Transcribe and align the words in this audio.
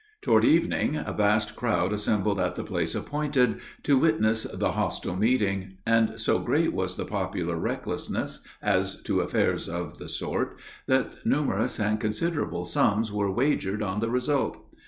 Toward 0.23 0.43
evening 0.45 0.95
a 0.95 1.13
vast 1.15 1.55
crowd 1.55 1.93
assembled 1.93 2.39
at 2.39 2.55
the 2.55 2.63
place 2.63 2.95
appointed 2.95 3.59
to 3.83 3.99
witness 3.99 4.47
the 4.51 4.71
hostile 4.71 5.15
meeting; 5.15 5.77
and 5.85 6.19
so 6.19 6.39
great 6.39 6.73
was 6.73 6.95
the 6.95 7.05
popular 7.05 7.55
recklessness 7.55 8.43
as 8.63 8.99
to 9.03 9.19
affairs 9.21 9.69
of 9.69 9.99
the 9.99 10.09
sort, 10.09 10.57
that 10.87 11.23
numerous 11.23 11.79
and 11.79 11.99
considerable 11.99 12.65
sums 12.65 13.11
were 13.11 13.29
wagered 13.29 13.83
on 13.83 13.99
the 13.99 14.09
result. 14.09 14.57